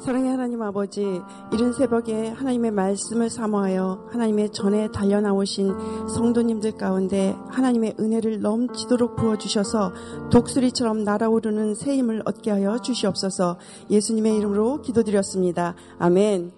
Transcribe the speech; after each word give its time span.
사랑의 0.00 0.30
하나님 0.30 0.62
아버지, 0.62 1.20
이른 1.52 1.72
새벽에 1.72 2.28
하나님의 2.28 2.70
말씀을 2.70 3.28
사모하여 3.28 4.06
하나님의 4.12 4.52
전에 4.52 4.88
달려나오신 4.92 6.08
성도님들 6.08 6.76
가운데 6.76 7.34
하나님의 7.48 7.96
은혜를 7.98 8.40
넘치도록 8.40 9.16
부어주셔서 9.16 9.92
독수리처럼 10.30 11.02
날아오르는 11.02 11.74
새 11.74 11.96
힘을 11.96 12.22
얻게 12.26 12.52
하여 12.52 12.78
주시옵소서 12.78 13.58
예수님의 13.90 14.36
이름으로 14.36 14.82
기도드렸습니다. 14.82 15.74
아멘. 15.98 16.52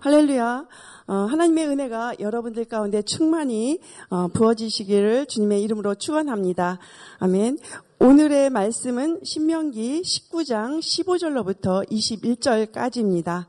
할렐루야. 0.00 0.66
어, 1.08 1.14
하나님의 1.14 1.68
은혜가 1.68 2.14
여러분들 2.18 2.64
가운데 2.64 3.02
충만히 3.02 3.78
어, 4.08 4.28
부어지시기를 4.28 5.26
주님의 5.26 5.62
이름으로 5.62 5.96
축원합니다. 5.96 6.78
아멘. 7.18 7.58
오늘의 7.98 8.50
말씀은 8.50 9.20
신명기 9.24 10.02
19장 10.02 10.80
15절로부터 10.80 11.88
21절까지입니다. 11.90 13.46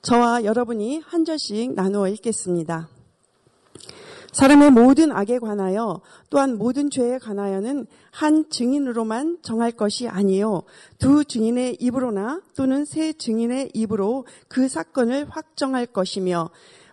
저와 0.00 0.44
여러분이 0.44 1.00
한 1.04 1.24
절씩 1.24 1.74
나누어 1.74 2.06
읽겠습니다. 2.06 2.88
사람의 4.30 4.70
모든 4.70 5.10
악에 5.10 5.40
관하여 5.40 6.02
또한 6.30 6.56
모든 6.56 6.88
죄에 6.88 7.18
관하여는 7.18 7.88
한 8.12 8.48
증인으로만 8.48 9.38
정할 9.42 9.72
것이 9.72 10.06
아니요 10.06 10.62
두 10.98 11.24
증인의 11.24 11.78
입으로나 11.80 12.42
또는 12.54 12.84
세 12.84 13.12
증인의 13.12 13.72
입으로 13.74 14.24
그 14.46 14.68
사건을 14.68 15.28
확정할 15.30 15.86
것이며 15.86 16.50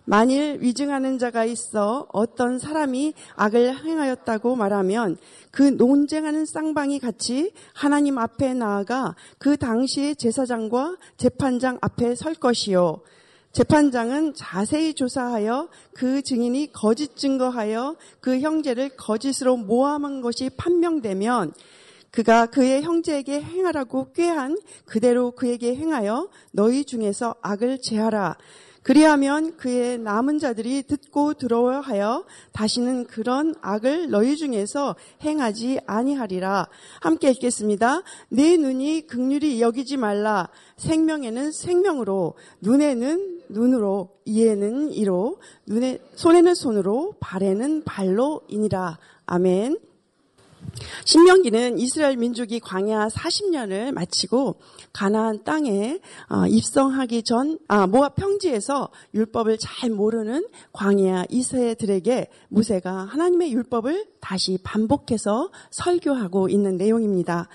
만일 0.08 0.56
위증하는 0.62 1.18
자가 1.18 1.44
있어 1.44 2.06
어떤 2.14 2.58
사람이 2.58 3.12
악을 3.36 3.84
행하였다고 3.84 4.56
말하면 4.56 5.18
그 5.50 5.62
논쟁하는 5.64 6.46
쌍방이 6.46 6.98
같이 6.98 7.52
하나님 7.74 8.16
앞에 8.16 8.54
나아가 8.54 9.14
그 9.36 9.58
당시의 9.58 10.16
제사장과 10.16 10.96
재판장 11.18 11.76
앞에 11.82 12.14
설 12.14 12.32
것이요. 12.32 13.02
재판장은 13.52 14.32
자세히 14.32 14.94
조사하여 14.94 15.68
그 15.92 16.22
증인이 16.22 16.72
거짓 16.72 17.14
증거하여 17.14 17.96
그 18.20 18.40
형제를 18.40 18.96
거짓으로 18.96 19.58
모함한 19.58 20.22
것이 20.22 20.48
판명되면 20.56 21.52
그가 22.10 22.46
그의 22.46 22.82
형제에게 22.82 23.42
행하라고 23.42 24.12
꾀한 24.14 24.56
그대로 24.86 25.32
그에게 25.32 25.76
행하여 25.76 26.30
너희 26.52 26.86
중에서 26.86 27.34
악을 27.42 27.82
제하라. 27.82 28.38
그리하면 28.82 29.56
그의 29.56 29.98
남은 29.98 30.38
자들이 30.38 30.84
듣고 30.84 31.34
들어야 31.34 31.80
하여 31.80 32.24
다시는 32.52 33.06
그런 33.06 33.54
악을 33.60 34.10
너희 34.10 34.36
중에서 34.36 34.96
행하지 35.22 35.80
아니하리라. 35.86 36.68
함께 37.00 37.30
읽겠습니다. 37.30 38.02
내 38.28 38.56
눈이 38.56 39.06
극률이 39.06 39.60
여기지 39.60 39.96
말라. 39.96 40.48
생명에는 40.76 41.52
생명으로, 41.52 42.34
눈에는 42.60 43.40
눈으로, 43.50 44.10
이에는 44.24 44.92
이로, 44.92 45.38
눈에, 45.66 45.98
손에는 46.14 46.54
손으로, 46.54 47.14
발에는 47.20 47.84
발로 47.84 48.42
이니라. 48.48 48.98
아멘. 49.26 49.87
신명기는 51.04 51.78
이스라엘 51.78 52.16
민족이 52.16 52.60
광야 52.60 53.08
40년을 53.08 53.92
마치고 53.92 54.56
가나안 54.92 55.44
땅에 55.44 56.00
어, 56.28 56.46
입성하기 56.46 57.22
전 57.22 57.58
아, 57.68 57.86
모압 57.86 58.16
평지에서 58.16 58.90
율법을 59.14 59.58
잘 59.60 59.90
모르는 59.90 60.46
광야 60.72 61.24
이세들에게 61.28 62.28
모세가 62.48 62.92
하나님의 62.92 63.52
율법을 63.52 64.06
다시 64.20 64.58
반복해서 64.62 65.50
설교하고 65.70 66.48
있는 66.48 66.76
내용입니다. 66.76 67.48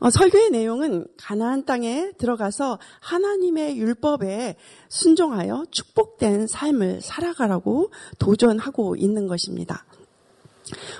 어, 0.00 0.08
설교의 0.08 0.50
내용은 0.50 1.06
가나안 1.18 1.66
땅에 1.66 2.10
들어가서 2.16 2.78
하나님의 3.00 3.78
율법에 3.78 4.56
순종하여 4.88 5.66
축복된 5.70 6.46
삶을 6.46 7.02
살아가라고 7.02 7.90
도전하고 8.18 8.96
있는 8.96 9.26
것입니다. 9.26 9.84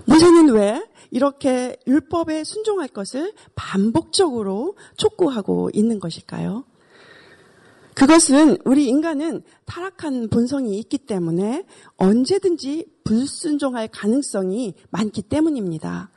모세는 0.07 0.51
왜 0.51 0.83
이렇게 1.11 1.77
율법에 1.87 2.45
순종할 2.45 2.89
것을 2.89 3.33
반복적으로 3.55 4.77
촉구하고 4.97 5.71
있는 5.73 5.99
것일까요? 5.99 6.65
그것은 7.95 8.57
우리 8.65 8.87
인간은 8.87 9.43
타락한 9.67 10.29
본성이 10.31 10.79
있기 10.79 10.99
때문에 10.99 11.65
언제든지 11.97 12.87
불순종할 13.05 13.89
가능성이 13.89 14.75
많기 14.91 15.23
때문입니다. 15.23 16.11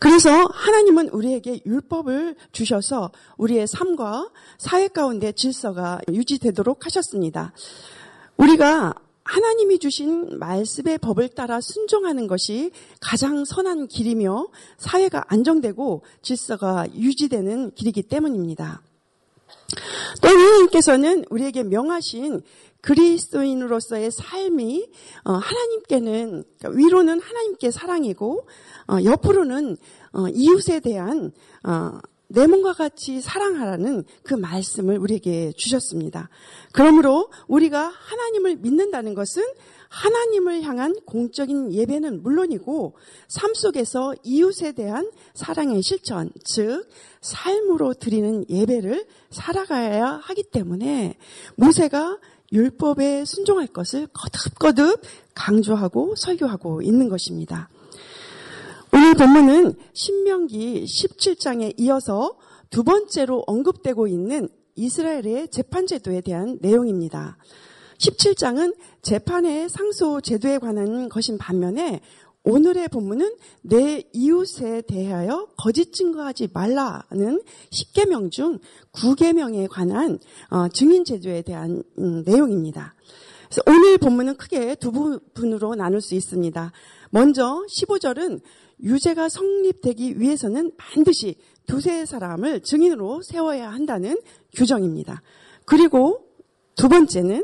그래서 0.00 0.30
하나님은 0.30 1.10
우리에게 1.10 1.60
율법을 1.64 2.36
주셔서 2.52 3.12
우리의 3.36 3.66
삶과 3.66 4.30
사회 4.58 4.88
가운데 4.88 5.32
질서가 5.32 6.00
유지되도록 6.10 6.86
하셨습니다. 6.86 7.52
우리가 8.36 8.94
하나님이 9.24 9.78
주신 9.78 10.38
말씀의 10.38 10.98
법을 10.98 11.30
따라 11.30 11.60
순종하는 11.60 12.26
것이 12.26 12.70
가장 13.00 13.44
선한 13.44 13.88
길이며 13.88 14.48
사회가 14.76 15.24
안정되고 15.28 16.02
질서가 16.22 16.86
유지되는 16.94 17.72
길이기 17.74 18.02
때문입니다. 18.02 18.82
또 20.22 20.28
하나님께서는 20.28 21.24
우리에게 21.30 21.62
명하신 21.62 22.42
그리스도인으로서의 22.82 24.10
삶이 24.10 24.86
어, 25.24 25.32
하나님께는 25.32 26.44
그러니까 26.58 26.68
위로는 26.68 27.18
하나님께 27.18 27.70
사랑이고 27.70 28.46
어, 28.88 28.98
옆으로는 29.02 29.78
어, 30.12 30.28
이웃에 30.28 30.80
대한 30.80 31.32
내 32.28 32.46
몸과 32.46 32.72
같이 32.72 33.20
사랑하라는 33.20 34.04
그 34.22 34.34
말씀을 34.34 34.98
우리에게 34.98 35.52
주셨습니다. 35.56 36.28
그러므로 36.72 37.30
우리가 37.46 37.86
하나님을 37.86 38.56
믿는다는 38.56 39.14
것은 39.14 39.42
하나님을 39.88 40.62
향한 40.62 40.94
공적인 41.06 41.72
예배는 41.72 42.22
물론이고 42.22 42.96
삶 43.28 43.54
속에서 43.54 44.14
이웃에 44.24 44.72
대한 44.72 45.08
사랑의 45.34 45.82
실천, 45.82 46.30
즉 46.42 46.88
삶으로 47.20 47.94
드리는 47.94 48.44
예배를 48.48 49.06
살아가야 49.30 50.20
하기 50.24 50.44
때문에 50.50 51.16
모세가 51.56 52.18
율법에 52.52 53.24
순종할 53.24 53.68
것을 53.68 54.08
거듭거듭 54.12 55.00
강조하고 55.34 56.14
설교하고 56.16 56.82
있는 56.82 57.08
것입니다. 57.08 57.68
오늘 58.96 59.14
본문은 59.14 59.74
신명기 59.92 60.84
17장에 60.84 61.74
이어서 61.78 62.38
두 62.70 62.84
번째로 62.84 63.42
언급되고 63.44 64.06
있는 64.06 64.48
이스라엘의 64.76 65.48
재판 65.48 65.88
제도에 65.88 66.20
대한 66.20 66.58
내용입니다. 66.60 67.36
17장은 67.98 68.76
재판의 69.02 69.68
상소 69.68 70.20
제도에 70.20 70.58
관한 70.58 71.08
것인 71.08 71.38
반면에 71.38 72.02
오늘의 72.44 72.86
본문은 72.86 73.34
내 73.62 74.04
이웃에 74.12 74.82
대하여 74.82 75.48
거짓 75.56 75.92
증거하지 75.92 76.50
말라는 76.52 77.42
10계명 77.72 78.30
중 78.30 78.60
9계명에 78.92 79.66
관한 79.68 80.20
어, 80.50 80.68
증인 80.68 81.04
제도에 81.04 81.42
대한 81.42 81.82
음, 81.98 82.22
내용입니다. 82.24 82.94
오늘 83.66 83.98
본문은 83.98 84.36
크게 84.36 84.76
두 84.76 84.92
부분으로 84.92 85.74
나눌 85.74 86.00
수 86.00 86.14
있습니다. 86.14 86.72
먼저 87.10 87.64
15절은 87.68 88.40
유죄가 88.82 89.28
성립되기 89.28 90.20
위해서는 90.20 90.72
반드시 90.76 91.36
두세 91.66 92.04
사람을 92.04 92.60
증인으로 92.60 93.22
세워야 93.22 93.70
한다는 93.70 94.18
규정입니다. 94.54 95.22
그리고 95.64 96.26
두 96.76 96.88
번째는 96.88 97.42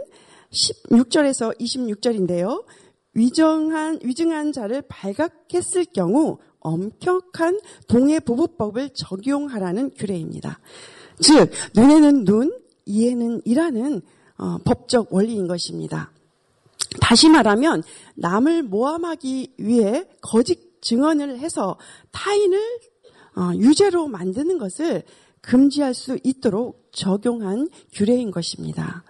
16절에서 0.50 1.58
26절인데요. 1.58 2.64
위정한, 3.14 3.98
위증한 4.02 4.52
자를 4.52 4.82
발각했을 4.82 5.86
경우 5.92 6.38
엄격한 6.60 7.60
동해부부법을 7.88 8.91
적용하라는 8.94 9.91
규례입니다. 9.97 10.58
즉, 11.20 11.50
눈에는 11.74 12.24
눈, 12.24 12.52
이에는 12.86 13.42
이라는 13.44 14.02
어, 14.36 14.59
법적 14.65 15.12
원리인 15.12 15.47
것입니다. 15.47 16.10
다시 17.00 17.28
말하면 17.28 17.83
남을 18.16 18.62
모함하기 18.65 19.54
위해 19.59 20.06
거짓 20.22 20.70
증언을 20.80 21.38
해서 21.38 21.78
타인을 22.12 22.59
어, 23.36 23.53
유죄로 23.54 24.09
만드는 24.09 24.59
것을 24.59 25.03
금지할 25.41 25.94
수 25.94 26.18
있도록 26.22 26.88
적용한 26.92 27.68
규례인 27.92 28.30
것입니다. 28.30 29.04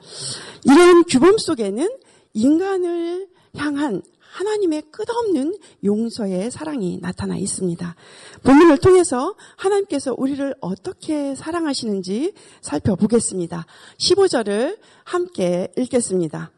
이런 0.64 1.04
규범 1.04 1.38
속에는 1.38 1.88
인간을 2.34 3.28
향한 3.56 4.02
하나님의 4.30 4.82
끝없는 4.92 5.56
용서의 5.82 6.52
사랑이 6.52 6.98
나타나 7.00 7.36
있습니다. 7.36 7.96
본문을 8.44 8.78
통해서 8.78 9.34
하나님께서 9.56 10.14
우리를 10.16 10.54
어떻게 10.60 11.34
사랑하시는지 11.34 12.32
살펴보겠습니다. 12.60 13.66
15절을 13.98 14.78
함께 15.04 15.72
읽겠습니다. 15.76 16.52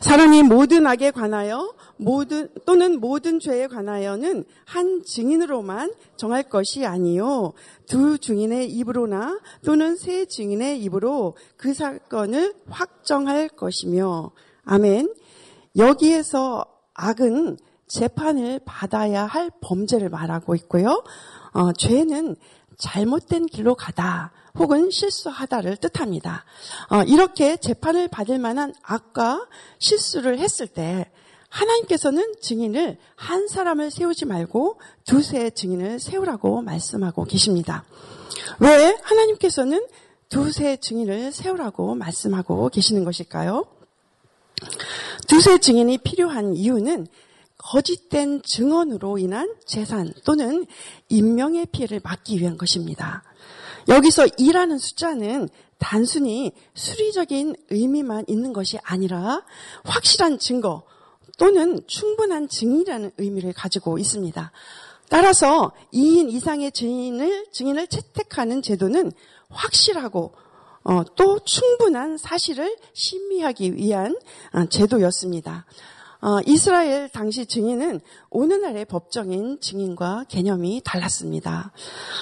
사람이 0.00 0.42
모든 0.42 0.86
악에 0.86 1.10
관하여 1.10 1.74
모든 1.96 2.48
또는 2.66 3.00
모든 3.00 3.40
죄에 3.40 3.66
관하여는 3.66 4.44
한 4.64 5.02
증인으로만 5.04 5.94
정할 6.16 6.42
것이 6.42 6.84
아니요 6.84 7.52
두 7.86 8.18
증인의 8.18 8.70
입으로나 8.70 9.40
또는 9.64 9.96
세 9.96 10.26
증인의 10.26 10.82
입으로 10.82 11.36
그 11.56 11.72
사건을 11.74 12.54
확정할 12.68 13.48
것이며 13.48 14.32
아멘. 14.64 15.14
여기에서 15.76 16.64
악은 16.94 17.58
재판을 17.86 18.60
받아야 18.64 19.24
할 19.24 19.50
범죄를 19.60 20.08
말하고 20.08 20.54
있고요. 20.54 21.02
어, 21.52 21.72
죄는 21.72 22.36
잘못된 22.78 23.46
길로 23.46 23.74
가다 23.74 24.32
혹은 24.56 24.90
실수하다를 24.90 25.76
뜻합니다. 25.78 26.44
어, 26.88 27.02
이렇게 27.02 27.56
재판을 27.56 28.08
받을 28.08 28.38
만한 28.38 28.72
악과 28.82 29.46
실수를 29.78 30.38
했을 30.38 30.66
때 30.66 31.10
하나님께서는 31.48 32.34
증인을 32.40 32.98
한 33.14 33.46
사람을 33.46 33.90
세우지 33.90 34.26
말고 34.26 34.80
두세 35.04 35.50
증인을 35.50 36.00
세우라고 36.00 36.62
말씀하고 36.62 37.24
계십니다. 37.24 37.84
왜 38.58 38.96
하나님께서는 39.02 39.86
두세 40.28 40.76
증인을 40.78 41.32
세우라고 41.32 41.94
말씀하고 41.94 42.68
계시는 42.70 43.04
것일까요? 43.04 43.66
두세 45.28 45.58
증인이 45.58 45.98
필요한 45.98 46.56
이유는 46.56 47.06
거짓된 47.64 48.42
증언으로 48.42 49.18
인한 49.18 49.54
재산 49.66 50.12
또는 50.24 50.66
인명의 51.08 51.66
피해를 51.72 52.00
막기 52.04 52.38
위한 52.38 52.58
것입니다. 52.58 53.22
여기서 53.88 54.26
2라는 54.26 54.78
숫자는 54.78 55.48
단순히 55.78 56.52
수리적인 56.74 57.56
의미만 57.70 58.26
있는 58.28 58.52
것이 58.52 58.78
아니라 58.82 59.42
확실한 59.84 60.38
증거 60.38 60.84
또는 61.38 61.80
충분한 61.86 62.48
증인이라는 62.48 63.12
의미를 63.18 63.52
가지고 63.52 63.98
있습니다. 63.98 64.52
따라서 65.08 65.72
2인 65.92 66.30
이상의 66.30 66.70
증인을, 66.72 67.46
증인을 67.50 67.86
채택하는 67.88 68.62
제도는 68.62 69.10
확실하고 69.48 70.34
어, 70.84 71.02
또 71.16 71.38
충분한 71.38 72.18
사실을 72.18 72.76
신미하기 72.92 73.76
위한 73.76 74.16
어, 74.52 74.66
제도였습니다. 74.66 75.64
어, 76.24 76.40
이스라엘 76.46 77.10
당시 77.10 77.44
증인은 77.44 78.00
오늘날의 78.30 78.86
법정인 78.86 79.60
증인과 79.60 80.24
개념이 80.30 80.80
달랐습니다. 80.82 81.70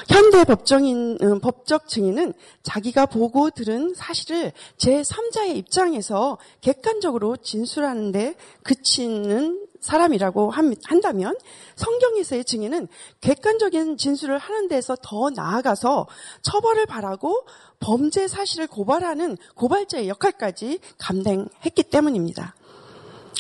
현대 0.09 0.43
법정인 0.43 1.17
음, 1.23 1.39
법적 1.39 1.87
증인은 1.87 2.33
자기가 2.65 3.07
보고 3.07 3.51
들은 3.51 3.95
사실을 3.95 4.51
제 4.77 5.03
3자의 5.03 5.55
입장에서 5.55 6.39
객관적으로 6.63 7.37
진술하는데 7.37 8.35
그치는 8.65 9.69
사람이라고 9.79 10.51
한다면 10.51 11.37
성경에서의 11.77 12.45
증인은 12.45 12.89
객관적인 13.21 13.99
진술을 13.99 14.39
하는 14.39 14.67
데서 14.67 14.97
더 15.01 15.31
나아가서 15.31 16.09
처벌을 16.43 16.87
바라고 16.87 17.47
범죄 17.79 18.27
사실을 18.27 18.67
고발하는 18.67 19.37
고발자의 19.55 20.09
역할까지 20.09 20.81
감당했기 20.99 21.85
때문입니다. 21.85 22.57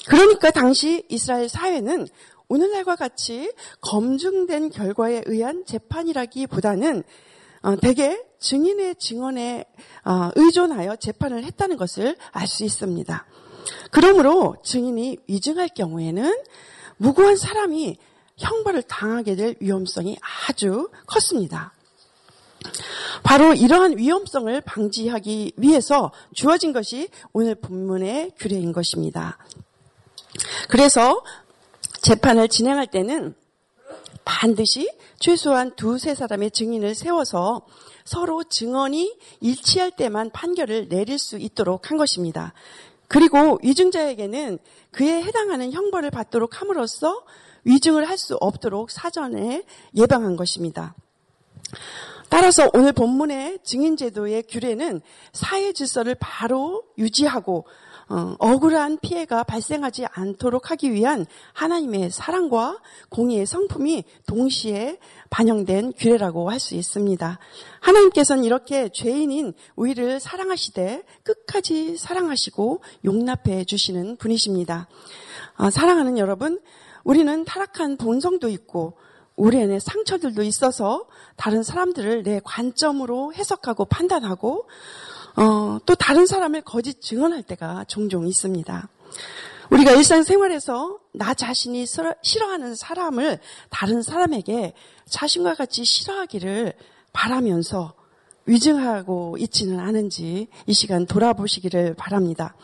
그러니까 0.08 0.50
당시 0.50 1.04
이스라엘 1.08 1.48
사회는 1.48 2.08
오늘날과 2.48 2.96
같이 2.96 3.52
검증된 3.80 4.70
결과에 4.70 5.22
의한 5.26 5.64
재판이라기보다는 5.64 7.02
어, 7.62 7.76
대개 7.76 8.20
증인의 8.40 8.96
증언에 8.96 9.64
어, 10.04 10.30
의존하여 10.34 10.96
재판을 10.96 11.44
했다는 11.44 11.76
것을 11.76 12.16
알 12.32 12.46
수 12.46 12.64
있습니다. 12.64 13.26
그러므로 13.90 14.56
증인이 14.64 15.18
위증할 15.28 15.68
경우에는 15.68 16.36
무고한 16.96 17.36
사람이 17.36 17.96
형벌을 18.36 18.82
당하게 18.82 19.36
될 19.36 19.56
위험성이 19.60 20.18
아주 20.48 20.90
컸습니다. 21.06 21.72
바로 23.22 23.54
이러한 23.54 23.98
위험성을 23.98 24.60
방지하기 24.62 25.52
위해서 25.56 26.12
주어진 26.34 26.72
것이 26.72 27.08
오늘 27.32 27.54
본문의 27.54 28.32
규례인 28.38 28.72
것입니다. 28.72 29.38
그래서 30.72 31.22
재판을 32.00 32.48
진행할 32.48 32.86
때는 32.86 33.34
반드시 34.24 34.90
최소한 35.18 35.76
두세 35.76 36.14
사람의 36.14 36.50
증인을 36.50 36.94
세워서 36.94 37.66
서로 38.06 38.42
증언이 38.42 39.14
일치할 39.42 39.90
때만 39.90 40.30
판결을 40.30 40.88
내릴 40.88 41.18
수 41.18 41.36
있도록 41.36 41.90
한 41.90 41.98
것입니다. 41.98 42.54
그리고 43.06 43.58
위증자에게는 43.62 44.58
그에 44.92 45.22
해당하는 45.22 45.72
형벌을 45.72 46.10
받도록 46.10 46.62
함으로써 46.62 47.22
위증을 47.64 48.08
할 48.08 48.16
수 48.16 48.36
없도록 48.40 48.90
사전에 48.90 49.64
예방한 49.94 50.36
것입니다. 50.36 50.94
따라서 52.30 52.70
오늘 52.72 52.94
본문의 52.94 53.58
증인제도의 53.62 54.44
규례는 54.44 55.02
사회 55.34 55.74
질서를 55.74 56.16
바로 56.18 56.82
유지하고 56.96 57.66
어, 58.08 58.34
억울한 58.38 58.98
피해가 59.00 59.44
발생하지 59.44 60.06
않도록 60.10 60.70
하기 60.70 60.92
위한 60.92 61.26
하나님의 61.52 62.10
사랑과 62.10 62.78
공의의 63.10 63.46
성품이 63.46 64.04
동시에 64.26 64.98
반영된 65.30 65.94
규례라고 65.98 66.50
할 66.50 66.62
수 66.62 66.76
있습니다. 66.76 67.38
하나님께서는 67.80 68.44
이렇게 68.44 68.88
죄인인 68.88 69.52
우리를 69.74 70.20
사랑하시되 70.20 71.02
끝까지 71.24 71.96
사랑하시고 71.96 72.82
용납해 73.04 73.64
주시는 73.64 74.16
분이십니다. 74.16 74.88
어, 75.58 75.70
사랑하는 75.70 76.18
여러분, 76.18 76.60
우리는 77.04 77.44
타락한 77.44 77.96
본성도 77.96 78.48
있고 78.48 78.96
우리 79.34 79.60
안에 79.60 79.78
상처들도 79.80 80.42
있어서 80.42 81.06
다른 81.36 81.62
사람들을 81.62 82.22
내 82.22 82.40
관점으로 82.44 83.32
해석하고 83.34 83.86
판단하고 83.86 84.68
어, 85.36 85.78
또 85.86 85.94
다른 85.94 86.26
사람을 86.26 86.62
거짓 86.62 87.00
증언할 87.00 87.42
때가 87.42 87.84
종종 87.88 88.26
있습니다. 88.28 88.88
우리가 89.70 89.92
일상생활에서 89.92 90.98
나 91.12 91.32
자신이 91.32 91.86
싫어하는 92.22 92.74
사람을 92.74 93.38
다른 93.70 94.02
사람에게 94.02 94.74
자신과 95.08 95.54
같이 95.54 95.84
싫어하기를 95.84 96.74
바라면서 97.12 97.94
위증하고 98.44 99.36
있지는 99.38 99.80
않은지 99.80 100.48
이 100.66 100.74
시간 100.74 101.06
돌아보시기를 101.06 101.94
바랍니다. 101.94 102.54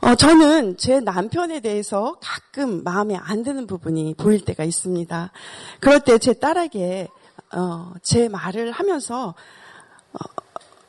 어, 0.00 0.14
저는 0.14 0.76
제 0.76 1.00
남편에 1.00 1.58
대해서 1.60 2.16
가끔 2.20 2.84
마음에 2.84 3.16
안 3.16 3.42
드는 3.42 3.66
부분이 3.66 4.14
보일 4.14 4.44
때가 4.44 4.62
있습니다. 4.62 5.32
그럴 5.80 6.00
때 6.00 6.18
제 6.18 6.34
딸에게 6.34 7.08
어, 7.56 7.92
제 8.02 8.28
말을 8.28 8.70
하면서 8.70 9.30
어, 9.30 9.34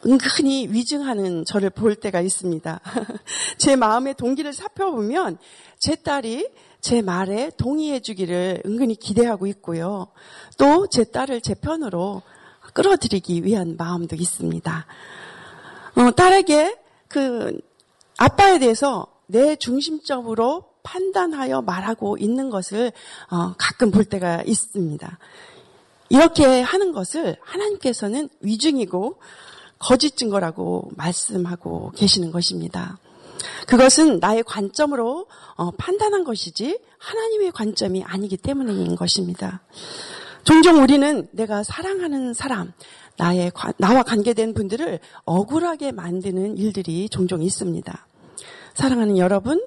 은근히 0.06 0.68
위증하는 0.70 1.46
저를 1.46 1.70
볼 1.70 1.96
때가 1.96 2.22
있습니다. 2.22 2.80
제 3.58 3.76
마음의 3.76 4.16
동기를 4.16 4.54
살펴보면 4.54 5.38
제 5.78 5.96
딸이 5.96 6.50
제 6.82 7.02
말에 7.02 7.52
동의해 7.58 8.00
주기를 8.00 8.64
은근히 8.66 8.96
기대하고 8.96 9.48
있고요. 9.48 10.08
또 10.58 10.88
제 10.88 11.04
딸을 11.04 11.42
제 11.42 11.54
편으로 11.54 12.22
끌어들이기 12.74 13.44
위한 13.44 13.76
마음도 13.78 14.16
있습니다. 14.16 14.86
어, 15.96 16.12
딸에게 16.12 16.78
그 17.08 17.60
아빠에 18.18 18.60
대해서 18.60 19.08
내 19.28 19.56
중심적으로 19.56 20.66
판단하여 20.84 21.62
말하고 21.62 22.18
있는 22.18 22.50
것을 22.50 22.92
어, 23.30 23.54
가끔 23.58 23.92
볼 23.92 24.06
때가 24.06 24.44
있습니다. 24.46 25.20
이렇게 26.10 26.62
하는 26.62 26.92
것을 26.92 27.38
하나님께서는 27.42 28.30
위증이고 28.42 29.20
거짓 29.80 30.18
증거라고 30.18 30.92
말씀하고 30.96 31.92
계시는 31.96 32.32
것입니다. 32.32 33.00
그것은 33.68 34.20
나의 34.20 34.44
관점으로 34.44 35.26
어, 35.56 35.72
판단한 35.72 36.24
것이지 36.24 36.80
하나님의 36.98 37.52
관점이 37.52 38.04
아니기 38.04 38.38
때문인 38.38 38.96
것입니다. 38.96 39.62
종종 40.44 40.82
우리는 40.82 41.28
내가 41.32 41.64
사랑하는 41.64 42.34
사람, 42.34 42.74
나의 43.18 43.52
나와 43.78 44.04
관계된 44.04 44.54
분들을 44.54 45.00
억울하게 45.26 45.92
만드는 45.92 46.58
일들이 46.58 47.10
종종 47.10 47.42
있습니다. 47.42 48.08
사랑하는 48.74 49.18
여러분, 49.18 49.66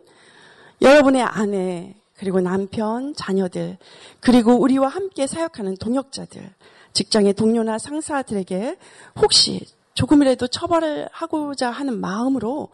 여러분의 0.81 1.23
아내, 1.23 1.95
그리고 2.17 2.41
남편, 2.41 3.15
자녀들, 3.15 3.79
그리고 4.21 4.55
우리와 4.55 4.89
함께 4.89 5.27
사역하는 5.27 5.77
동역자들, 5.77 6.55
직장의 6.93 7.35
동료나 7.35 7.79
상사들에게 7.79 8.77
혹시 9.21 9.67
조금이라도 9.95 10.47
처벌을 10.49 11.09
하고자 11.13 11.71
하는 11.71 12.01
마음으로 12.01 12.71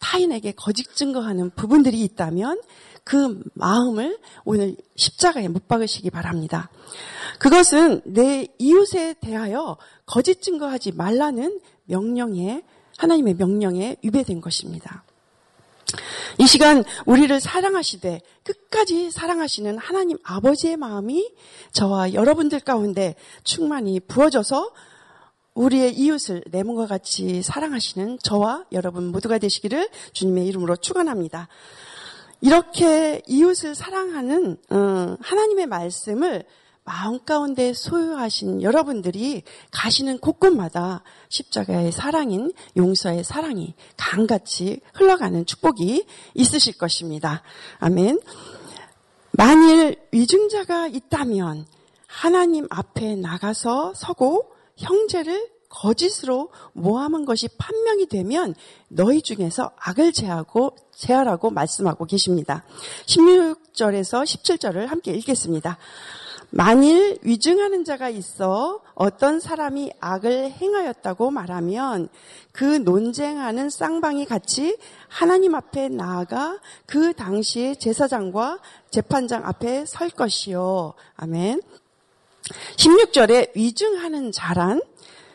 타인에게 0.00 0.52
거짓 0.52 0.94
증거하는 0.94 1.50
부분들이 1.50 2.00
있다면 2.02 2.60
그 3.04 3.42
마음을 3.54 4.18
오늘 4.44 4.76
십자가에 4.96 5.48
못 5.48 5.68
박으시기 5.68 6.10
바랍니다. 6.10 6.70
그것은 7.38 8.02
내 8.04 8.46
이웃에 8.58 9.14
대하여 9.20 9.76
거짓 10.06 10.40
증거하지 10.42 10.92
말라는 10.92 11.60
명령에 11.84 12.62
하나님의 12.96 13.34
명령에 13.34 13.96
위배된 14.02 14.40
것입니다. 14.40 15.04
이 16.38 16.46
시간 16.46 16.82
우리를 17.06 17.38
사랑하시되 17.40 18.20
끝까지 18.42 19.10
사랑하시는 19.10 19.78
하나님 19.78 20.18
아버지의 20.24 20.76
마음이 20.76 21.32
저와 21.72 22.14
여러분들 22.14 22.60
가운데 22.60 23.14
충만히 23.44 24.00
부어져서 24.00 24.72
우리의 25.54 25.94
이웃을 25.94 26.42
내 26.50 26.62
몸과 26.62 26.86
같이 26.86 27.42
사랑하시는 27.42 28.18
저와 28.22 28.64
여러분 28.72 29.06
모두가 29.06 29.38
되시기를 29.38 29.88
주님의 30.12 30.46
이름으로 30.48 30.76
축원합니다. 30.76 31.48
이렇게 32.40 33.22
이웃을 33.26 33.74
사랑하는 33.74 34.58
어, 34.70 35.16
하나님의 35.20 35.66
말씀을 35.66 36.44
마음 36.84 37.24
가운데 37.24 37.72
소유하신 37.72 38.62
여러분들이 38.62 39.42
가시는 39.70 40.18
곳곳마다 40.18 41.02
십자가의 41.30 41.92
사랑인 41.92 42.52
용서의 42.76 43.24
사랑이 43.24 43.74
강같이 43.96 44.80
흘러가는 44.92 45.46
축복이 45.46 46.04
있으실 46.34 46.76
것입니다. 46.76 47.42
아멘. 47.78 48.20
만일 49.30 49.96
위증자가 50.12 50.88
있다면 50.88 51.66
하나님 52.06 52.66
앞에 52.70 53.16
나가서 53.16 53.94
서고 53.96 54.53
형제를 54.76 55.50
거짓으로 55.68 56.50
모함한 56.72 57.24
것이 57.24 57.48
판명이 57.58 58.06
되면 58.06 58.54
너희 58.88 59.22
중에서 59.22 59.72
악을 59.76 60.12
제하고 60.12 60.76
제하라고 60.92 61.50
말씀하고 61.50 62.04
계십니다. 62.04 62.64
16절에서 63.06 64.22
17절을 64.22 64.86
함께 64.86 65.12
읽겠습니다. 65.12 65.78
만일 66.50 67.18
위증하는 67.22 67.84
자가 67.84 68.08
있어 68.10 68.80
어떤 68.94 69.40
사람이 69.40 69.90
악을 69.98 70.52
행하였다고 70.52 71.32
말하면 71.32 72.08
그 72.52 72.64
논쟁하는 72.64 73.70
쌍방이 73.70 74.24
같이 74.26 74.76
하나님 75.08 75.56
앞에 75.56 75.88
나아가 75.88 76.60
그 76.86 77.12
당시의 77.12 77.76
제사장과 77.76 78.60
재판장 78.90 79.44
앞에 79.44 79.84
설 79.84 80.10
것이요. 80.10 80.94
아멘. 81.16 81.60
16절에 82.76 83.54
위증하는 83.54 84.32
자란 84.32 84.80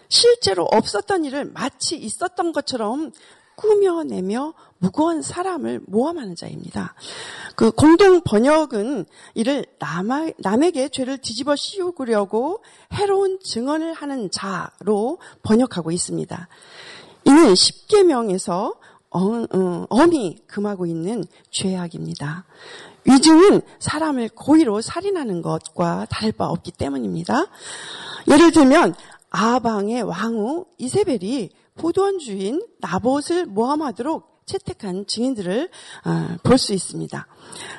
실제로 0.10 0.64
없었던 0.64 1.26
일을 1.26 1.46
마치 1.46 1.96
있었던 1.96 2.52
것처럼 2.52 3.12
꾸며내며 3.56 4.54
무거운 4.78 5.22
사람을 5.22 5.82
모함하는 5.86 6.36
자입니다. 6.36 6.96
그 7.56 7.72
공동 7.72 8.22
번역은 8.22 9.06
이를 9.34 9.66
남에게 10.38 10.90
죄를 10.90 11.18
뒤집어 11.18 11.56
씌우려고 11.56 12.64
해로운 12.94 13.40
증언을 13.44 13.94
하는 13.94 14.32
자로 14.32 15.20
번역하고 15.44 15.92
있습니다. 15.92 16.48
이는 17.26 17.56
십계명에서 17.56 18.76
어, 19.12 19.22
어, 19.22 19.88
엄히 19.90 20.38
금하고 20.48 20.86
있는 20.86 21.26
죄악입니다. 21.52 22.46
위증은 23.10 23.62
사람을 23.80 24.30
고의로 24.36 24.82
살인하는 24.82 25.42
것과 25.42 26.06
다를 26.10 26.32
바 26.32 26.48
없기 26.48 26.72
때문입니다. 26.72 27.48
예를 28.30 28.52
들면 28.52 28.94
아방의 29.32 30.04
왕후 30.04 30.66
이세벨이 30.78 31.50
포도원 31.76 32.20
주인 32.20 32.62
나봇을 32.80 33.46
모함하도록 33.46 34.44
채택한 34.46 35.06
증인들을 35.08 35.70
어, 36.06 36.36
볼수 36.44 36.74
있습니다. 36.74 37.28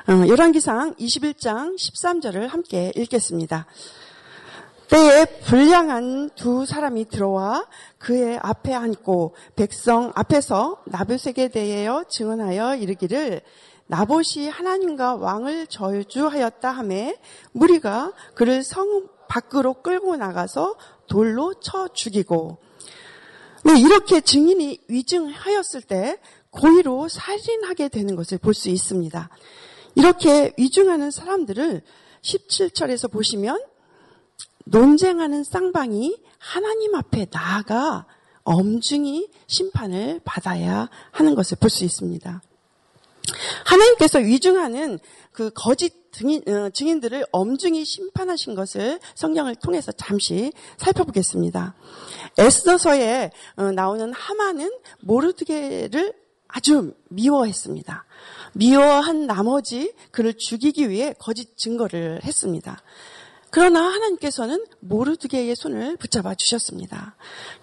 어, 0.07 0.27
열왕기상 0.27 0.95
21장 0.95 1.75
13절을 1.75 2.47
함께 2.47 2.91
읽겠습니다. 2.95 3.67
때에 4.87 5.25
불량한 5.45 6.31
두 6.35 6.65
사람이 6.65 7.05
들어와 7.05 7.65
그의 7.97 8.37
앞에 8.41 8.73
앉고 8.73 9.35
백성 9.55 10.11
앞에서 10.15 10.81
나봇에게 10.85 11.47
대하여 11.47 12.03
증언하여 12.09 12.75
이르기를 12.75 13.41
나봇이 13.91 14.47
하나님과 14.47 15.15
왕을 15.15 15.67
저주하였다 15.67 16.71
하매 16.71 17.19
무리가 17.51 18.13
그를 18.35 18.63
성 18.63 19.09
밖으로 19.27 19.73
끌고 19.81 20.15
나가서 20.15 20.77
돌로 21.07 21.55
쳐 21.55 21.89
죽이고 21.89 22.57
네, 23.65 23.77
이렇게 23.77 24.21
증인이 24.21 24.79
위증하였을 24.87 25.81
때 25.81 26.19
고의로 26.51 27.09
살인하게 27.09 27.89
되는 27.89 28.15
것을 28.15 28.37
볼 28.37 28.53
수 28.53 28.69
있습니다. 28.69 29.29
이렇게 29.95 30.53
위증하는 30.57 31.11
사람들을 31.11 31.81
17절에서 32.21 33.11
보시면 33.11 33.61
논쟁하는 34.63 35.43
쌍방이 35.43 36.17
하나님 36.37 36.95
앞에 36.95 37.27
나아가 37.29 38.05
엄중히 38.45 39.29
심판을 39.47 40.21
받아야 40.23 40.89
하는 41.11 41.35
것을 41.35 41.57
볼 41.59 41.69
수 41.69 41.83
있습니다. 41.83 42.41
하나님께서 43.65 44.19
위증하는 44.19 44.99
그 45.31 45.51
거짓 45.53 46.11
증인, 46.11 46.41
어, 46.47 46.69
증인 46.71 46.99
들을 46.99 47.25
엄중히 47.31 47.85
심판하신 47.85 48.53
것을 48.55 48.99
성경을 49.15 49.55
통해서 49.55 49.91
잠시 49.93 50.51
살펴보겠습니다. 50.77 51.75
에스더서에 52.37 53.31
어, 53.55 53.71
나오는 53.71 54.11
하마는 54.13 54.71
모르드게를 55.01 56.13
아주 56.47 56.93
미워했습니다. 57.09 58.05
미워한 58.53 59.25
나머지 59.25 59.93
그를 60.11 60.33
죽이기 60.37 60.89
위해 60.89 61.13
거짓 61.17 61.57
증거를 61.57 62.21
했습니다. 62.23 62.81
그러나 63.49 63.81
하나님께서는 63.83 64.65
모르드게의 64.79 65.55
손을 65.55 65.97
붙잡아 65.97 66.35
주셨습니다. 66.35 67.15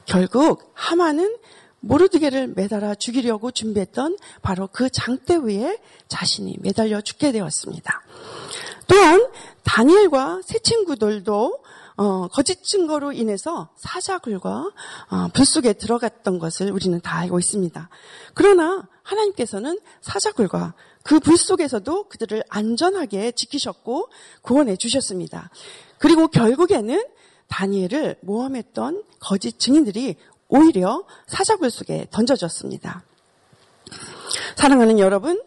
결국 0.07 0.71
하마는 0.75 1.37
모르드게를 1.81 2.49
매달아 2.49 2.95
죽이려고 2.97 3.51
준비했던 3.51 4.17
바로 4.43 4.69
그 4.73 4.91
장대 4.91 5.37
위에 5.37 5.79
자신이 6.09 6.57
매달려 6.61 7.01
죽게 7.01 7.33
되었습니다. 7.33 8.03
또한 8.87 9.29
다니엘과 9.65 10.41
세 10.45 10.59
친구들도 10.59 11.63
어, 11.97 12.29
거짓 12.29 12.63
증거로 12.63 13.13
인해서 13.13 13.71
사자굴과 13.77 14.71
어, 15.11 15.29
불 15.35 15.45
속에 15.45 15.73
들어갔던 15.73 16.39
것을 16.39 16.71
우리는 16.71 17.01
다 17.01 17.17
알고 17.19 17.39
있습니다. 17.41 17.89
그러나 18.35 18.87
하나님께서는 19.03 19.79
사자굴과 20.01 20.75
그 21.03 21.21
불 21.21 21.39
속에서도 21.39 22.09
그들을 22.11 22.43
안전하게 22.51 23.33
지키셨고 23.33 24.11
구원해 24.43 24.77
주셨습니다. 24.77 25.51
그리고 25.99 26.29
결국에는 26.29 27.03
다니엘을 27.49 28.17
모함했던 28.21 29.05
거짓 29.19 29.59
증인들이 29.59 30.17
오히려 30.49 31.05
사자굴 31.27 31.71
속에 31.71 32.07
던져졌습니다. 32.11 33.03
사랑하는 34.57 34.99
여러분, 34.99 35.43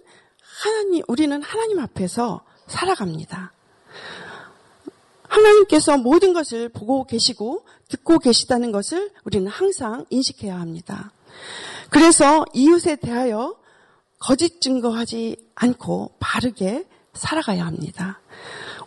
하나님, 0.63 1.03
우리는 1.08 1.41
하나님 1.41 1.79
앞에서 1.79 2.41
살아갑니다. 2.67 3.51
하나님께서 5.27 5.98
모든 5.98 6.34
것을 6.34 6.70
보고 6.70 7.05
계시고 7.05 7.65
듣고 7.88 8.20
계시다는 8.20 8.72
것을 8.72 9.12
우리는 9.24 9.48
항상 9.48 10.05
인식해야 10.10 10.60
합니다. 10.60 11.12
그래서 11.89 12.46
이웃에 12.53 12.98
대하여 12.98 13.55
거짓 14.20 14.62
증거하지 14.62 15.38
않고 15.55 16.15
바르게 16.20 16.86
살아가야 17.13 17.65
합니다. 17.65 18.20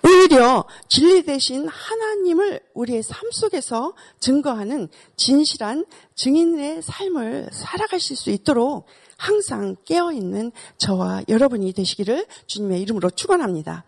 오히려 0.04 0.66
진리 0.88 1.24
대신 1.24 1.66
하나님을 1.66 2.60
우리의 2.74 3.02
삶 3.02 3.30
속에서 3.32 3.94
증거하는 4.20 4.88
진실한 5.16 5.86
증인의 6.14 6.82
삶을 6.82 7.48
살아가실 7.52 8.16
수 8.16 8.30
있도록 8.30 8.86
항상 9.16 9.76
깨어있는 9.86 10.52
저와 10.76 11.22
여러분이 11.28 11.72
되시기를 11.72 12.26
주님의 12.46 12.82
이름으로 12.82 13.10
축원합니다. 13.10 13.84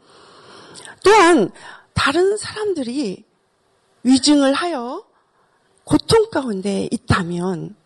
또한 1.04 1.50
다른 1.92 2.36
사람들이 2.36 3.24
위증을 4.02 4.54
하여 4.54 5.04
고통 5.84 6.30
가운데 6.30 6.88
있다면 6.90 7.76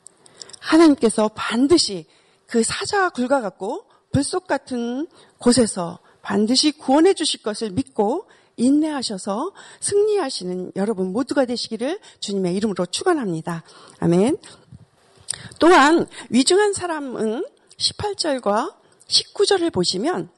하나님께서 0.60 1.28
반드시 1.34 2.06
그 2.46 2.62
사자와 2.62 3.10
굴과 3.10 3.40
같고 3.40 3.86
불속 4.12 4.46
같은 4.46 5.06
곳에서 5.38 5.98
반드시 6.30 6.70
구원해 6.70 7.12
주실 7.12 7.42
것을 7.42 7.70
믿고 7.70 8.28
인내하셔서 8.56 9.50
승리하시는 9.80 10.74
여러분 10.76 11.12
모두가 11.12 11.44
되시기를 11.44 11.98
주님의 12.20 12.54
이름으로 12.54 12.86
축원합니다. 12.86 13.64
아멘. 13.98 14.38
또한 15.58 16.06
위중한 16.28 16.72
사람은 16.72 17.44
18절과 17.78 18.72
19절을 19.08 19.72
보시면 19.72 20.30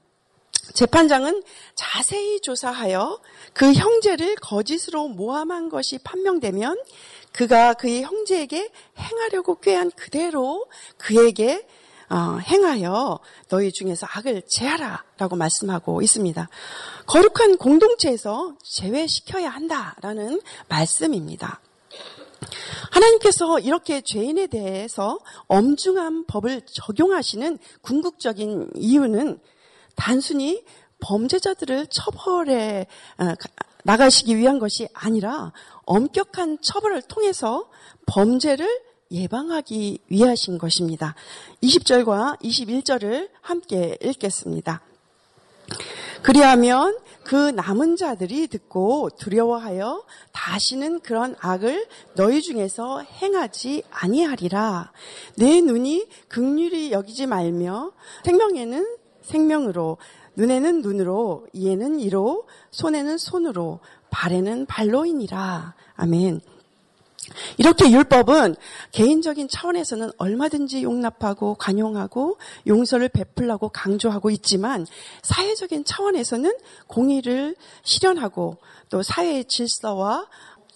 재판장은 0.73 1.43
자세히 1.75 2.41
조사하여 2.41 3.21
그 3.53 3.75
형제를 3.75 4.37
거짓으로 4.37 5.09
모함한 5.09 5.69
것이 5.69 5.99
판명되면 5.99 6.79
그가 7.33 7.75
그의 7.75 8.03
형제에게 8.03 8.71
행하려고 8.99 9.61
꾀한 9.61 9.91
그대로 9.91 10.65
그에게 10.97 11.67
어, 12.13 12.39
행하여 12.41 13.21
너희 13.49 13.73
중에서 13.73 14.07
악을 14.07 14.43
제하라라고 14.47 15.35
말씀하고 15.37 16.03
있습니다. 16.03 16.47
거룩한 17.07 17.57
공동체에서 17.57 18.55
제외시켜야 18.63 19.49
한다라는 19.49 20.43
말씀입니다. 20.69 21.63
하나님께서 22.91 23.61
이렇게 23.61 24.03
죄인에 24.03 24.49
대해서 24.49 25.19
엄중한 25.47 26.27
법을 26.27 26.63
적용하시는 26.67 27.59
궁극적인 27.81 28.73
이유는 28.75 29.41
단순히 29.97 30.65
범죄자들을 31.01 31.87
처벌해 31.87 32.89
어, 33.17 33.25
나가시기 33.85 34.37
위한 34.37 34.59
것이 34.59 34.87
아니라 34.93 35.53
엄격한 35.87 36.59
처벌을 36.61 37.01
통해서 37.01 37.71
범죄를 38.05 38.92
예방하기 39.13 39.99
위하신 40.09 40.59
것입니다. 40.59 41.15
20절과 41.63 42.41
21절을 42.41 43.29
함께 43.43 43.99
읽겠습니다. 44.03 44.83
그리하면 46.23 46.99
그 47.25 47.51
남은 47.51 47.97
자들이 47.97 48.47
듣고 48.49 49.11
두려워하여 49.19 50.05
다시는 50.33 51.01
그런 51.01 51.37
악을 51.41 51.87
너희 52.15 52.43
중에서 52.43 53.01
행하지 53.01 53.83
아니하리라. 53.91 54.93
내 55.37 55.61
눈이 55.61 56.07
극률이 56.29 56.93
여기지 56.93 57.27
말며 57.27 57.93
생명에는 58.25 58.87
생명으로 59.23 59.99
눈에는 60.35 60.83
눈으로 60.83 61.47
이에는 61.53 62.01
이로 62.01 62.47
손에는 62.71 63.19
손으로 63.19 63.81
발에는 64.11 64.67
발로이니라. 64.67 65.75
아멘. 65.95 66.41
이렇게 67.59 67.91
율법은 67.91 68.57
개인적인 68.93 69.49
차원에서는 69.49 70.11
얼마든지 70.19 70.83
용납하고 70.83 71.55
관용하고 71.55 72.39
용서를 72.67 73.09
베풀라고 73.09 73.69
강조하고 73.69 74.31
있지만 74.31 74.87
사회적인 75.23 75.85
차원에서는 75.85 76.53
공의를 76.87 77.57
실현하고 77.83 78.59
또 78.91 79.03
사회의 79.03 79.45
질서와 79.45 80.27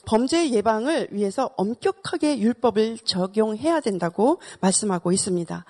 범죄 0.06 0.50
예방을 0.50 1.08
위해서 1.10 1.50
엄격하게 1.56 2.38
율법을 2.38 2.98
적용해야 3.04 3.80
된다고 3.80 4.40
말씀하고 4.60 5.12
있습니다. 5.12 5.64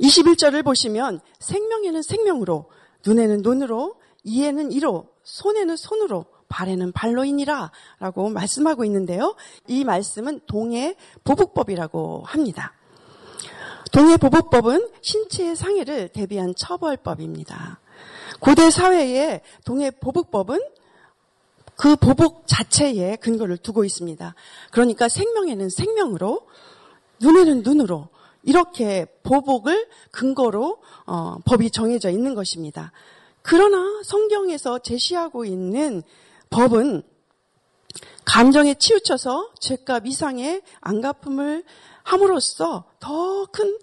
21절을 0.00 0.64
보시면 0.64 1.20
생명에는 1.40 2.02
생명으로 2.02 2.70
눈에는 3.04 3.42
눈으로 3.42 3.96
이에는 4.22 4.72
이로 4.72 5.08
손에는 5.24 5.76
손으로 5.76 6.24
발에는 6.54 6.92
발로이니라 6.92 7.72
라고 7.98 8.28
말씀하고 8.28 8.84
있는데요. 8.84 9.34
이 9.66 9.82
말씀은 9.82 10.40
동해 10.46 10.94
보복법이라고 11.24 12.22
합니다. 12.24 12.72
동해 13.90 14.16
보복법은 14.16 14.88
신체의 15.02 15.56
상해를 15.56 16.08
대비한 16.10 16.54
처벌법입니다. 16.56 17.80
고대 18.38 18.70
사회의 18.70 19.40
동해 19.64 19.90
보복법은 19.90 20.60
그 21.76 21.96
보복 21.96 22.46
자체에 22.46 23.16
근거를 23.16 23.56
두고 23.56 23.84
있습니다. 23.84 24.34
그러니까 24.70 25.08
생명에는 25.08 25.68
생명으로, 25.70 26.46
눈에는 27.20 27.62
눈으로, 27.62 28.08
이렇게 28.44 29.06
보복을 29.24 29.88
근거로 30.12 30.78
어, 31.06 31.38
법이 31.44 31.70
정해져 31.70 32.10
있는 32.10 32.34
것입니다. 32.34 32.92
그러나 33.42 34.00
성경에서 34.04 34.78
제시하고 34.78 35.44
있는 35.44 36.02
법은 36.54 37.02
감정에 38.24 38.74
치우쳐서 38.74 39.50
죄값 39.58 40.06
이상의 40.06 40.62
안 40.80 41.00
갚음을 41.00 41.64
함으로써 42.04 42.84
더 43.00 43.46
큰 43.50 43.76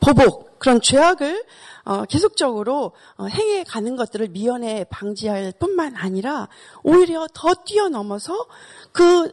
보복, 0.00 0.58
그런 0.58 0.80
죄악을 0.80 1.44
어, 1.84 2.04
계속적으로 2.04 2.92
어, 3.16 3.26
행해 3.26 3.64
가는 3.64 3.96
것들을 3.96 4.28
미연에 4.28 4.84
방지할 4.84 5.52
뿐만 5.58 5.96
아니라 5.96 6.48
오히려 6.82 7.26
더 7.32 7.54
뛰어넘어서 7.64 8.46
그 8.92 9.30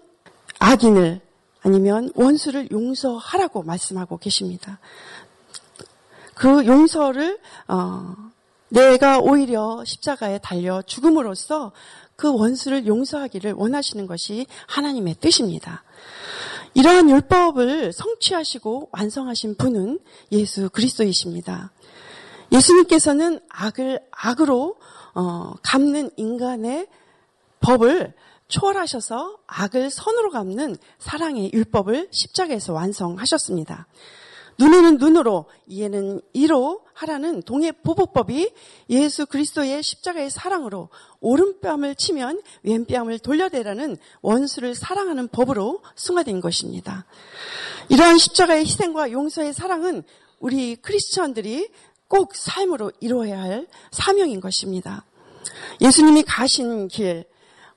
악인을 0.60 1.22
아니면 1.62 2.12
원수를 2.15 2.70
용서하라고 2.72 3.63
말씀하고 3.63 4.18
계십니다. 4.18 4.80
그 6.36 6.65
용서를 6.65 7.39
어, 7.68 8.15
내가 8.70 9.20
오히려 9.20 9.84
십자가에 9.86 10.39
달려 10.39 10.82
죽음으로써 10.82 11.72
그 12.16 12.34
원수를 12.34 12.88
용서하기를 12.88 13.54
원하시는 13.54 14.08
것이 14.08 14.46
하나님의 14.68 15.16
뜻입니다. 15.20 15.84
이러한 16.74 17.10
율법을 17.10 17.94
성취하시고 17.94 18.90
완성하신 18.92 19.56
분은 19.56 20.00
예수 20.32 20.70
그리스도이십니다. 20.70 21.72
예수님께서는 22.52 23.40
악을 23.50 24.00
악으로 24.12 24.75
어, 25.14 25.54
갚는 25.64 26.12
인간의 26.18 26.88
법을 27.62 28.14
초월하셔서 28.48 29.38
악을 29.48 29.90
선으로 29.90 30.30
갚는 30.30 30.78
사랑의 31.00 31.51
율법을 31.54 32.10
십자가에서 32.12 32.74
완성하셨습니다. 32.74 33.88
눈에는 34.57 34.98
눈으로, 34.98 35.46
이에는 35.68 36.22
이로 36.33 36.81
하라는 36.94 37.41
동해 37.44 37.72
보복법이 37.74 38.51
예수 38.89 39.25
그리스도의 39.25 39.83
십자가의 39.83 40.29
사랑으로 40.29 40.89
오른뺨을 41.20 41.96
치면 41.96 42.41
왼뺨을 42.63 43.20
돌려대라는 43.20 43.98
원수를 44.22 44.75
사랑하는 44.75 45.27
법으로 45.27 45.81
승화된 45.96 46.39
것입니다. 46.39 47.05
이러한 47.89 48.18
십자가의 48.18 48.61
희생과 48.61 49.11
용서의 49.11 49.53
사랑은 49.53 50.03
우리 50.39 50.75
크리스천들이 50.77 51.70
꼭 52.07 52.35
삶으로 52.35 52.91
이루어야 53.01 53.41
할 53.41 53.68
사명인 53.91 54.39
것입니다. 54.39 55.03
예수님이 55.81 56.24
가신 56.24 56.87
길, 56.87 57.25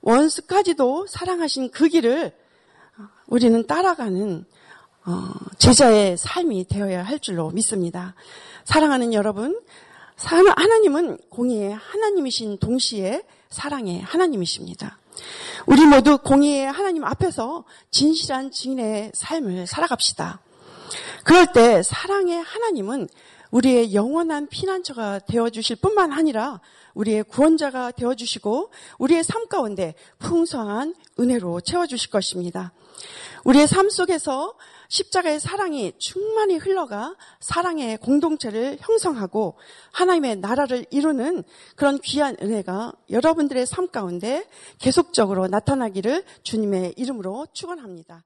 원수까지도 0.01 1.07
사랑하신 1.07 1.71
그 1.71 1.87
길을 1.89 2.31
우리는 3.27 3.67
따라가는 3.67 4.45
어, 5.05 5.31
제자의 5.57 6.17
삶이 6.17 6.67
되어야 6.67 7.03
할 7.03 7.19
줄로 7.19 7.49
믿습니다. 7.51 8.15
사랑하는 8.65 9.13
여러분, 9.13 9.59
하나님은 10.15 11.17
공의의 11.29 11.73
하나님이신 11.73 12.57
동시에 12.59 13.23
사랑의 13.49 14.01
하나님이십니다. 14.01 14.99
우리 15.65 15.85
모두 15.85 16.17
공의의 16.17 16.71
하나님 16.71 17.03
앞에서 17.05 17.63
진실한 17.89 18.51
증인의 18.51 19.11
삶을 19.13 19.67
살아갑시다. 19.67 20.41
그럴 21.23 21.47
때 21.53 21.81
사랑의 21.83 22.41
하나님은 22.41 23.07
우리의 23.51 23.93
영원한 23.93 24.47
피난처가 24.47 25.19
되어주실 25.19 25.77
뿐만 25.77 26.11
아니라 26.11 26.59
우리의 26.93 27.23
구원자가 27.23 27.91
되어주시고 27.91 28.71
우리의 28.99 29.23
삶 29.23 29.47
가운데 29.47 29.95
풍성한 30.19 30.95
은혜로 31.19 31.61
채워주실 31.61 32.11
것입니다. 32.11 32.73
우리의 33.45 33.67
삶 33.67 33.89
속에서 33.89 34.53
십자가의 34.89 35.39
사랑이 35.39 35.93
충만히 35.97 36.57
흘러가 36.57 37.15
사랑의 37.39 37.97
공동체를 37.97 38.77
형성하고 38.81 39.57
하나님의 39.91 40.37
나라를 40.37 40.85
이루는 40.89 41.43
그런 41.75 41.99
귀한 41.99 42.35
은혜가 42.41 42.93
여러분들의 43.09 43.65
삶 43.65 43.87
가운데 43.87 44.45
계속적으로 44.79 45.47
나타나기를 45.47 46.23
주님의 46.43 46.95
이름으로 46.97 47.47
축원합니다. 47.53 48.23